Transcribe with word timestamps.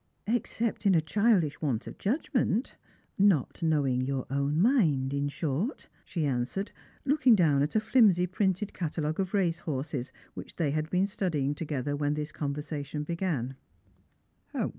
"Except 0.25 0.87
in 0.87 0.95
a 0.95 0.99
childish 0.99 1.61
want 1.61 1.85
of 1.85 1.99
judgment— 1.99 2.75
not 3.19 3.61
knowing 3.61 4.01
your 4.01 4.25
own 4.31 4.59
mind, 4.59 5.13
in 5.13 5.27
short," 5.29 5.89
she 6.03 6.25
answered, 6.25 6.71
looking 7.05 7.35
down 7.35 7.61
at 7.61 7.75
a 7.75 7.79
flimsy 7.79 8.25
printed 8.25 8.73
catalogue 8.73 9.19
of 9.19 9.35
racehorses 9.35 10.11
which 10.33 10.55
they 10.55 10.71
had 10.71 10.89
been 10.89 11.05
studying 11.05 11.53
together 11.53 11.95
when 11.95 12.15
this 12.15 12.31
conversation 12.31 13.03
began. 13.03 13.55